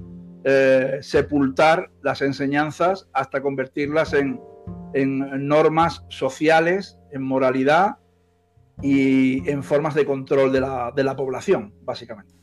eh, 0.44 1.00
sepultar 1.02 1.92
las 2.02 2.22
enseñanzas 2.22 3.08
hasta 3.14 3.42
convertirlas 3.42 4.14
en, 4.14 4.40
en 4.94 5.48
normas 5.48 6.04
sociales, 6.10 6.98
en 7.12 7.24
moralidad 7.24 7.98
y 8.82 9.48
en 9.50 9.64
formas 9.64 9.96
de 9.96 10.06
control 10.06 10.52
de 10.52 10.62
la, 10.62 10.92
de 10.96 11.04
la 11.04 11.16
población, 11.16 11.74
básicamente 11.84 12.42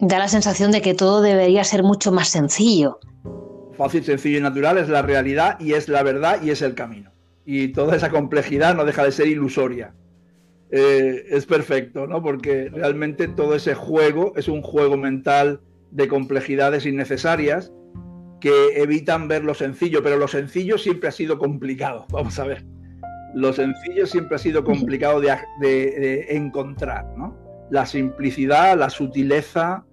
da 0.00 0.18
la 0.18 0.28
sensación 0.28 0.70
de 0.70 0.80
que 0.80 0.94
todo 0.94 1.22
debería 1.22 1.64
ser 1.64 1.82
mucho 1.82 2.12
más 2.12 2.28
sencillo. 2.28 3.00
Fácil, 3.76 4.04
sencillo 4.04 4.38
y 4.38 4.42
natural 4.42 4.78
es 4.78 4.88
la 4.88 5.02
realidad 5.02 5.58
y 5.60 5.74
es 5.74 5.88
la 5.88 6.02
verdad 6.02 6.42
y 6.42 6.50
es 6.50 6.62
el 6.62 6.74
camino. 6.74 7.12
Y 7.44 7.68
toda 7.68 7.96
esa 7.96 8.10
complejidad 8.10 8.74
no 8.74 8.84
deja 8.84 9.04
de 9.04 9.12
ser 9.12 9.28
ilusoria. 9.28 9.94
Eh, 10.70 11.24
es 11.30 11.46
perfecto, 11.46 12.06
¿no? 12.06 12.22
Porque 12.22 12.68
realmente 12.70 13.26
todo 13.28 13.54
ese 13.54 13.74
juego 13.74 14.32
es 14.36 14.48
un 14.48 14.62
juego 14.62 14.96
mental 14.96 15.60
de 15.90 16.08
complejidades 16.08 16.84
innecesarias 16.84 17.72
que 18.40 18.80
evitan 18.80 19.28
ver 19.28 19.44
lo 19.44 19.54
sencillo, 19.54 20.02
pero 20.02 20.16
lo 20.16 20.28
sencillo 20.28 20.78
siempre 20.78 21.08
ha 21.08 21.12
sido 21.12 21.38
complicado. 21.38 22.06
Vamos 22.10 22.38
a 22.38 22.44
ver. 22.44 22.64
Lo 23.34 23.52
sencillo 23.52 24.06
siempre 24.06 24.36
ha 24.36 24.38
sido 24.38 24.64
complicado 24.64 25.20
de, 25.20 26.26
encontrar, 26.30 27.06
¿no? 27.16 27.36
La 27.70 27.84
simplicidad, 27.84 28.78
la 28.78 28.88
sutileza, 28.88 29.84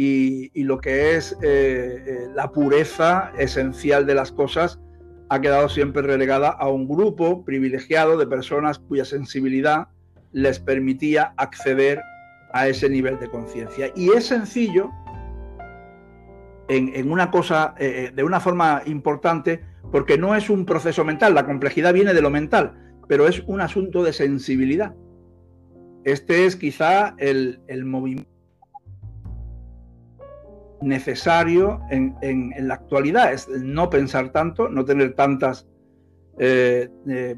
y, 0.00 0.62
lo 0.62 0.78
que 0.78 1.16
es 1.16 1.32
eh, 1.42 2.04
eh, 2.06 2.28
la 2.32 2.52
pureza 2.52 3.32
esencial 3.36 4.06
de 4.06 4.14
las 4.14 4.30
cosas 4.30 4.78
ha 5.28 5.40
quedado 5.40 5.68
siempre 5.68 6.02
relegada 6.02 6.50
a 6.50 6.68
un 6.68 6.86
grupo 6.86 7.44
privilegiado 7.44 8.16
de 8.16 8.28
personas 8.28 8.78
cuya 8.78 9.04
sensibilidad 9.04 9.88
les 10.32 10.58
permitía 10.58 11.32
acceder 11.36 12.00
a 12.52 12.68
ese 12.68 12.88
nivel 12.88 13.18
de 13.18 13.28
conciencia. 13.28 13.90
Y 13.94 14.10
es 14.10 14.26
sencillo 14.26 14.90
en, 16.68 17.10
una 17.10 17.30
cosa, 17.30 17.74
eh, 17.78 18.12
de 18.14 18.24
una 18.24 18.40
forma 18.40 18.82
importante, 18.86 19.64
porque 19.90 20.18
no 20.18 20.34
es 20.34 20.50
un 20.50 20.66
proceso 20.66 21.04
mental, 21.04 21.34
la 21.34 21.46
complejidad 21.46 21.94
viene 21.94 22.12
de 22.12 22.20
lo 22.20 22.30
mental, 22.30 22.74
pero 23.08 23.26
es 23.26 23.42
un 23.46 23.60
asunto 23.60 24.02
de 24.02 24.12
sensibilidad. 24.12 24.94
Este 26.04 26.44
es 26.46 26.56
quizá 26.56 27.14
el, 27.18 27.60
el 27.66 27.84
movimiento 27.84 28.38
necesario 30.80 31.80
en, 31.90 32.52
la 32.58 32.74
actualidad, 32.74 33.32
es 33.32 33.48
no 33.48 33.90
pensar 33.90 34.30
tanto, 34.30 34.68
no 34.68 34.84
tener 34.84 35.14
tantas 35.14 35.66
eh, 36.40 36.88
eh, 37.08 37.36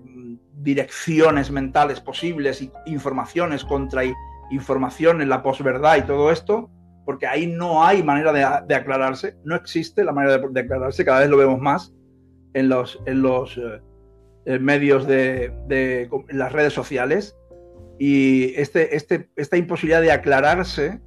direcciones 0.59 1.51
mentales 1.51 2.01
posibles, 2.01 2.61
y 2.61 2.71
informaciones 2.87 3.65
contra 3.65 4.03
información 4.51 5.23
en 5.23 5.29
la 5.29 5.43
posverdad 5.43 5.97
y 5.97 6.03
todo 6.03 6.31
esto, 6.31 6.71
porque 7.07 7.27
ahí 7.27 7.47
no 7.47 7.83
hay 7.83 8.03
manera 8.03 8.63
de, 8.63 8.75
aclararse, 8.75 9.37
no 9.45 9.57
existe 9.57 10.05
la 10.05 10.13
manera 10.13 10.39
de, 10.39 10.61
aclararse, 10.61 11.05
cada 11.05 11.21
vez 11.21 11.31
lo 11.31 11.39
vemos 11.39 11.61
más 11.61 11.95
en 12.53 12.69
los, 12.69 13.01
en 13.07 13.23
los 13.23 13.59
eh, 14.45 14.59
medios 14.59 15.07
de, 15.07 15.51
las 16.29 16.53
redes 16.53 16.73
sociales, 16.75 17.37
y 17.99 18.55
este, 18.57 18.97
este, 18.97 19.31
esta 19.37 19.57
imposibilidad 19.57 20.03
de 20.03 20.13
aclararse 20.13 21.01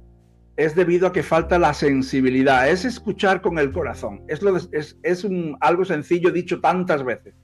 es 0.56 0.74
debido 0.74 1.08
a 1.08 1.12
que 1.12 1.22
falta 1.22 1.58
la 1.58 1.74
sensibilidad, 1.74 2.68
es 2.68 2.84
escuchar 2.84 3.40
con 3.40 3.58
el 3.58 3.72
corazón. 3.72 4.22
Es, 4.28 4.42
lo 4.42 4.56
es, 4.56 4.98
es 5.02 5.24
un, 5.24 5.56
algo 5.60 5.84
sencillo 5.84 6.30
dicho 6.30 6.60
tantas 6.60 7.04
veces, 7.04 7.34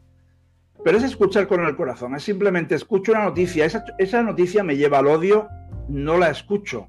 pero 0.85 0.99
es 0.99 1.05
escuchar 1.05 1.47
con 1.47 1.65
el 1.65 1.77
corazón, 1.77 2.15
es 2.15 2.23
simplemente 2.23 2.75
escucho 2.75 3.13
una 3.13 3.25
noticia, 3.25 3.67
esa, 3.67 4.23
noticia 4.23 4.63
me 4.63 4.77
lleva 4.77 4.99
al 4.99 5.07
odio, 5.07 5.49
no 5.89 6.19
la 6.19 6.31
escucho, 6.31 6.89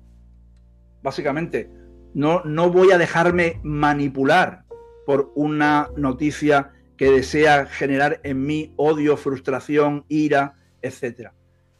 básicamente. 1.01 1.69
No, 2.13 2.43
no 2.43 2.69
voy 2.69 2.91
a 2.91 2.97
dejarme 2.97 3.61
manipular 3.63 4.65
por 5.05 5.31
una 5.35 5.89
noticia 5.95 6.71
que 6.97 7.09
desea 7.09 7.65
generar 7.65 8.19
en 8.23 8.45
mí 8.45 8.73
odio, 8.75 9.17
frustración, 9.17 10.05
ira, 10.09 10.55
etc. 10.81 11.29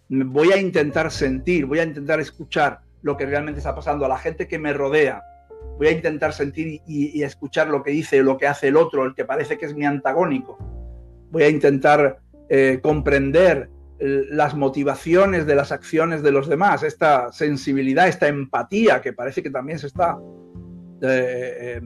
Voy 0.10 0.52
a 0.52 0.58
intentar 0.58 1.12
sentir, 1.12 1.66
voy 1.66 1.80
a 1.80 1.84
intentar 1.84 2.20
escuchar 2.20 2.82
lo 3.02 3.18
que 3.18 3.26
realmente 3.26 3.60
está 3.60 3.76
pasando 3.76 4.06
a 4.06 4.10
la 4.10 4.18
gente 4.18 4.48
que 4.48 4.60
me 4.60 4.74
rodea. 4.74 5.24
Voy 5.78 5.88
a 5.88 5.92
intentar 5.92 6.34
sentir 6.34 6.82
y, 6.88 7.24
escuchar 7.24 7.68
lo 7.68 7.84
que 7.84 7.92
dice, 7.92 8.22
lo 8.24 8.38
que 8.38 8.48
hace 8.48 8.70
el 8.70 8.78
otro, 8.78 9.06
el 9.06 9.16
que 9.16 9.26
parece 9.26 9.58
que 9.58 9.66
es 9.66 9.76
mi 9.76 9.86
antagónico. 9.86 10.58
Voy 11.32 11.44
a 11.44 11.50
intentar 11.50 12.20
eh, 12.50 12.80
comprender 12.82 13.70
eh, 14.00 14.26
las 14.30 14.56
motivaciones 14.56 15.46
de 15.46 15.56
las 15.56 15.72
acciones 15.72 16.22
de 16.22 16.32
los 16.32 16.48
demás, 16.48 16.84
esta 16.84 17.32
sensibilidad, 17.32 18.08
esta 18.08 18.28
empatía 18.28 19.02
que 19.02 19.14
parece 19.14 19.42
que 19.42 19.50
también 19.50 19.80
se 19.80 19.88
está 19.88 20.20
eh, 21.02 21.82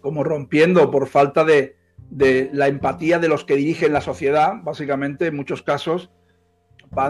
como 0.00 0.22
rompiendo 0.22 0.90
por 0.90 1.08
falta 1.08 1.44
de, 1.44 1.76
de 2.10 2.50
la 2.52 2.68
empatía 2.68 3.18
de 3.18 3.28
los 3.28 3.44
que 3.44 3.56
dirigen 3.56 3.92
la 3.92 4.00
sociedad. 4.00 4.54
Básicamente, 4.62 5.26
en 5.26 5.36
muchos 5.36 5.62
casos, 5.62 6.10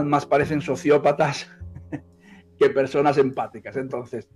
más 0.05 0.27
parecen 0.27 0.61
sociópatas 0.61 1.49
que 2.59 2.71
personas 2.71 3.19
empáticas. 3.19 3.77
Entonces, 3.77 4.29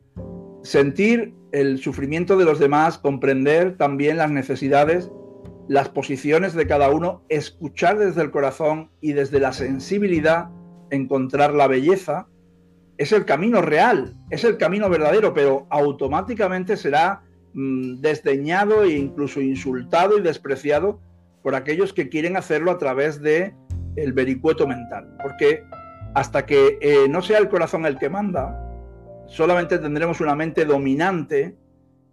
sentir 0.62 1.34
el 1.52 1.78
sufrimiento 1.78 2.36
de 2.36 2.44
los 2.44 2.58
demás, 2.58 2.98
comprender 2.98 3.76
también 3.76 4.18
las 4.18 4.30
necesidades, 4.30 5.10
las 5.70 5.88
posiciones 5.88 6.54
de 6.54 6.66
cada 6.66 6.90
uno, 6.90 7.22
escuchar 7.28 7.96
desde 7.96 8.22
el 8.22 8.32
corazón 8.32 8.90
y 9.00 9.12
desde 9.12 9.38
la 9.38 9.52
sensibilidad, 9.52 10.50
encontrar 10.90 11.54
la 11.54 11.68
belleza, 11.68 12.26
es 12.98 13.12
el 13.12 13.24
camino 13.24 13.62
real, 13.62 14.16
es 14.30 14.42
el 14.42 14.56
camino 14.56 14.90
verdadero, 14.90 15.32
pero 15.32 15.68
automáticamente 15.70 16.76
será 16.76 17.22
mm, 17.54 18.00
desdeñado 18.00 18.82
e 18.82 18.94
incluso 18.96 19.40
insultado 19.40 20.18
y 20.18 20.22
despreciado 20.22 21.00
por 21.40 21.54
aquellos 21.54 21.92
que 21.92 22.08
quieren 22.08 22.36
hacerlo 22.36 22.72
a 22.72 22.78
través 22.78 23.22
de 23.22 23.54
el 23.94 24.12
vericueto 24.12 24.66
mental, 24.66 25.16
porque 25.22 25.62
hasta 26.16 26.46
que 26.46 26.78
eh, 26.80 27.06
no 27.08 27.22
sea 27.22 27.38
el 27.38 27.48
corazón 27.48 27.86
el 27.86 27.96
que 27.96 28.08
manda, 28.08 28.60
solamente 29.28 29.78
tendremos 29.78 30.20
una 30.20 30.34
mente 30.34 30.64
dominante 30.64 31.54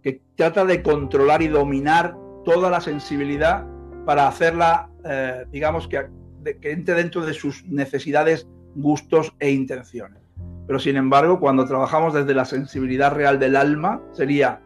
que 0.00 0.22
trata 0.36 0.64
de 0.64 0.80
controlar 0.80 1.42
y 1.42 1.48
dominar 1.48 2.14
toda 2.48 2.70
la 2.70 2.80
sensibilidad 2.80 3.66
para 4.06 4.26
hacerla, 4.26 4.88
eh, 5.04 5.44
digamos, 5.52 5.86
que, 5.86 6.08
que 6.62 6.72
entre 6.72 6.94
dentro 6.94 7.26
de 7.26 7.34
sus 7.34 7.62
necesidades, 7.66 8.48
gustos 8.74 9.34
e 9.38 9.50
intenciones. 9.50 10.22
Pero 10.66 10.78
sin 10.78 10.96
embargo, 10.96 11.40
cuando 11.40 11.66
trabajamos 11.66 12.14
desde 12.14 12.32
la 12.32 12.46
sensibilidad 12.46 13.12
real 13.12 13.38
del 13.38 13.54
alma, 13.54 14.00
sería 14.12 14.62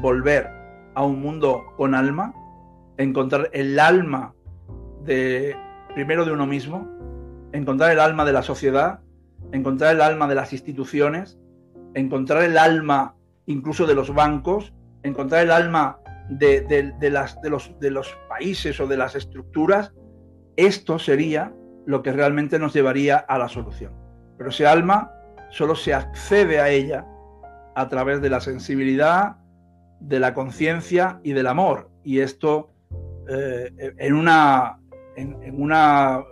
volver 0.00 0.48
a 0.94 1.04
un 1.04 1.20
mundo 1.20 1.64
con 1.76 1.96
alma, 1.96 2.32
encontrar 2.98 3.50
el 3.52 3.80
alma 3.80 4.32
de 5.04 5.56
primero 5.92 6.24
de 6.24 6.30
uno 6.30 6.46
mismo, 6.46 6.88
encontrar 7.52 7.90
el 7.90 7.98
alma 7.98 8.24
de 8.24 8.32
la 8.32 8.42
sociedad, 8.42 9.00
encontrar 9.50 9.96
el 9.96 10.02
alma 10.02 10.28
de 10.28 10.36
las 10.36 10.52
instituciones, 10.52 11.36
encontrar 11.94 12.44
el 12.44 12.58
alma 12.58 13.16
incluso 13.46 13.86
de 13.86 13.94
los 13.96 14.14
bancos, 14.14 14.72
encontrar 15.02 15.42
el 15.42 15.50
alma 15.50 15.98
de, 16.28 16.94
las, 17.10 17.40
de, 17.42 17.50
los, 17.50 17.78
de 17.80 17.90
los 17.90 18.16
países 18.28 18.78
o 18.80 18.86
de 18.86 18.96
las 18.96 19.14
estructuras, 19.14 19.92
esto 20.56 20.98
sería 20.98 21.52
lo 21.86 22.02
que 22.02 22.12
realmente 22.12 22.58
nos 22.58 22.72
llevaría 22.72 23.16
a 23.16 23.38
la 23.38 23.48
solución. 23.48 23.92
Pero 24.38 24.50
ese 24.50 24.66
alma 24.66 25.12
solo 25.50 25.74
se 25.74 25.94
accede 25.94 26.60
a 26.60 26.70
ella 26.70 27.06
a 27.76 27.88
través 27.88 28.20
de 28.22 28.30
la 28.30 28.40
sensibilidad, 28.40 29.36
de 30.00 30.20
la 30.20 30.34
conciencia 30.34 31.20
y 31.22 31.32
del 31.32 31.46
amor. 31.46 31.90
Y 32.02 32.20
esto 32.20 32.70
eh, 33.28 33.70
en, 33.98 34.14
una, 34.14 34.78
en 35.16 35.60
una 35.60 36.24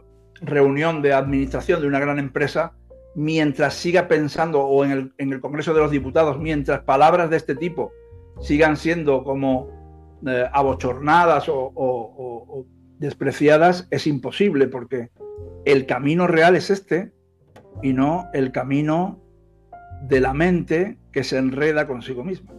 reunión 0.43 1.03
de 1.03 1.13
administración 1.13 1.81
de 1.81 1.87
una 1.87 2.01
gran 2.01 2.19
empresa, 2.19 2.73
mientras 3.15 3.75
siga 3.75 4.09
pensando, 4.09 4.61
o 4.61 4.85
en 4.85 5.13
el, 5.17 5.41
Congreso 5.41 5.73
de 5.73 5.81
los 5.81 5.91
Diputados, 5.91 6.39
mientras 6.39 6.81
palabras 6.81 7.31
de 7.31 7.37
este 7.37 7.55
tipo 7.55 7.93
sigan 8.41 8.77
siendo 8.77 9.25
como 9.25 9.82
eh, 10.27 10.49
abochornadas 10.53 11.47
o, 11.49 12.67
despreciadas, 12.99 13.89
es 13.91 14.07
imposible, 14.07 14.69
porque 14.69 15.11
el 15.65 15.87
camino 15.87 16.27
real 16.27 16.55
es 16.55 16.71
este 16.71 17.13
y 17.83 17.93
no 17.93 18.29
el 18.33 18.53
camino 18.53 19.21
de 20.03 20.21
la 20.21 20.33
mente 20.35 20.99
que 21.11 21.25
se 21.25 21.39
enreda 21.39 21.87
consigo 21.87 22.23
misma. 22.23 22.53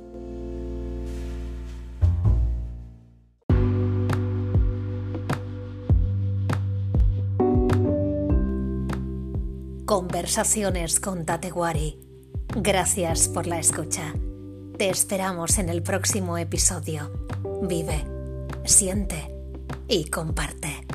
Conversaciones 9.85 10.99
con 10.99 11.25
Tatewari. 11.25 11.99
Gracias 12.55 13.29
por 13.29 13.47
la 13.47 13.59
escucha. 13.59 14.13
Te 14.77 14.89
esperamos 14.89 15.59
en 15.59 15.69
el 15.69 15.83
próximo 15.83 16.37
episodio. 16.37 17.22
Vive, 17.43 18.05
siente 18.65 19.29
y 19.87 20.05
comparte. 20.05 20.85